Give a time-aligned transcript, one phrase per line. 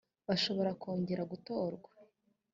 [0.27, 1.89] bashobora kongera gutorwa.